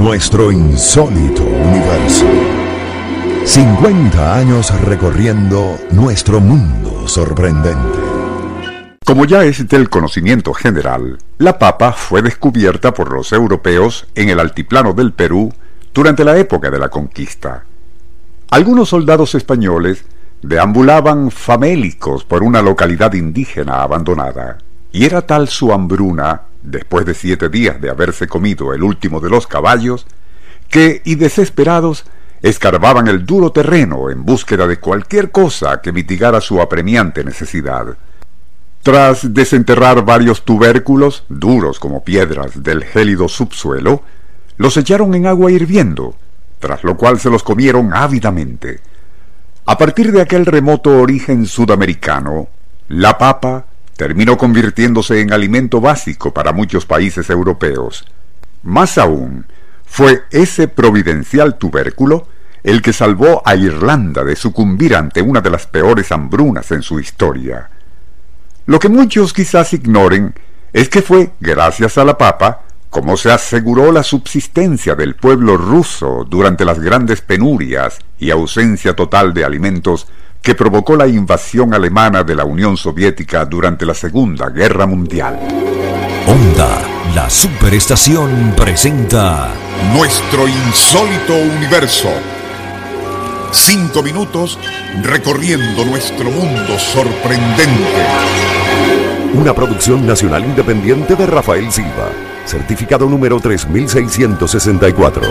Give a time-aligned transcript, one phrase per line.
[0.00, 2.24] Nuestro insólito universo.
[3.44, 7.98] 50 años recorriendo nuestro mundo sorprendente.
[9.04, 14.40] Como ya es del conocimiento general, la papa fue descubierta por los europeos en el
[14.40, 15.52] altiplano del Perú
[15.92, 17.64] durante la época de la conquista.
[18.48, 20.06] Algunos soldados españoles
[20.40, 24.56] deambulaban famélicos por una localidad indígena abandonada,
[24.92, 29.30] y era tal su hambruna, después de siete días de haberse comido el último de
[29.30, 30.06] los caballos,
[30.68, 32.04] que, y desesperados,
[32.42, 37.96] escarbaban el duro terreno en búsqueda de cualquier cosa que mitigara su apremiante necesidad.
[38.82, 44.02] Tras desenterrar varios tubérculos, duros como piedras del gélido subsuelo,
[44.56, 46.14] los echaron en agua hirviendo,
[46.58, 48.80] tras lo cual se los comieron ávidamente.
[49.66, 52.48] A partir de aquel remoto origen sudamericano,
[52.88, 53.66] la papa
[54.00, 58.06] terminó convirtiéndose en alimento básico para muchos países europeos.
[58.62, 59.44] Más aún,
[59.84, 62.26] fue ese providencial tubérculo
[62.62, 66.98] el que salvó a Irlanda de sucumbir ante una de las peores hambrunas en su
[66.98, 67.68] historia.
[68.64, 70.32] Lo que muchos quizás ignoren
[70.72, 76.26] es que fue gracias a la papa cómo se aseguró la subsistencia del pueblo ruso
[76.26, 80.06] durante las grandes penurias y ausencia total de alimentos
[80.42, 85.38] que provocó la invasión alemana de la Unión Soviética durante la Segunda Guerra Mundial.
[86.26, 86.82] Onda,
[87.14, 89.48] la superestación presenta
[89.94, 92.10] Nuestro insólito universo.
[93.52, 94.58] Cinco minutos
[95.02, 98.06] recorriendo nuestro mundo sorprendente.
[99.34, 102.10] Una producción nacional independiente de Rafael Silva
[102.50, 105.22] certificado número 3664.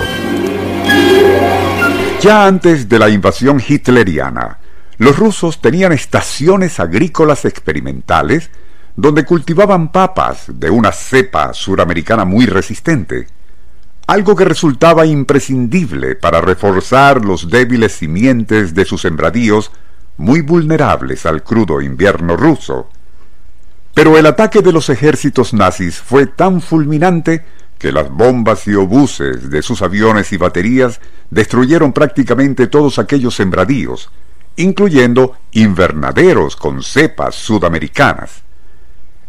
[2.22, 4.59] Ya antes de la invasión hitleriana,
[5.00, 8.52] los rusos tenían estaciones agrícolas experimentales
[8.98, 13.28] donde cultivaban papas de una cepa suramericana muy resistente,
[14.08, 19.72] algo que resultaba imprescindible para reforzar los débiles simientes de sus sembradíos
[20.18, 22.90] muy vulnerables al crudo invierno ruso.
[23.94, 27.46] Pero el ataque de los ejércitos nazis fue tan fulminante
[27.78, 31.00] que las bombas y obuses de sus aviones y baterías
[31.30, 34.12] destruyeron prácticamente todos aquellos sembradíos,
[34.60, 38.44] incluyendo invernaderos con cepas sudamericanas.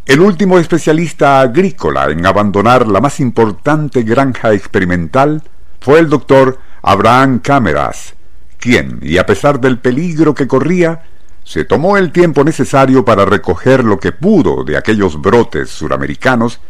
[0.05, 5.41] El último especialista agrícola en abandonar la más importante granja experimental
[5.79, 8.15] fue el doctor Abraham Cameras,
[8.59, 11.05] quien, y a pesar del peligro que corría,
[11.45, 16.61] se tomó el tiempo necesario para recoger lo que pudo de aquellos brotes suramericanos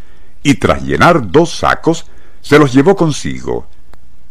[0.42, 2.04] y tras llenar dos sacos
[2.42, 3.66] se los llevó consigo.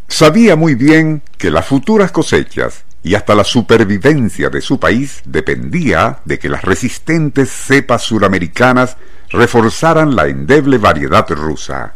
[0.07, 6.19] Sabía muy bien que las futuras cosechas y hasta la supervivencia de su país dependía
[6.25, 8.97] de que las resistentes cepas suramericanas
[9.29, 11.93] reforzaran la endeble variedad rusa.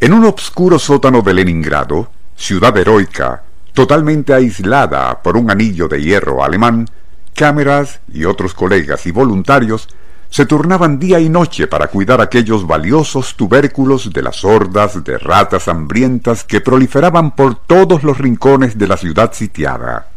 [0.00, 3.42] En un obscuro sótano de Leningrado, ciudad heroica,
[3.72, 6.86] totalmente aislada por un anillo de hierro alemán,
[7.34, 9.88] Cámaras y otros colegas y voluntarios
[10.32, 15.68] se turnaban día y noche para cuidar aquellos valiosos tubérculos de las hordas de ratas
[15.68, 20.08] hambrientas que proliferaban por todos los rincones de la ciudad sitiada.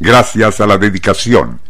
[0.00, 1.60] Gracias a la dedicación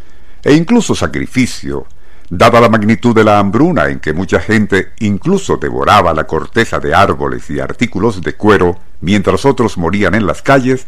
[0.45, 1.89] e incluso sacrificio,
[2.31, 6.95] dada la magnitud de la hambruna en que mucha gente incluso devoraba la corteza de
[6.95, 10.87] árboles y artículos de cuero mientras otros morían en las calles,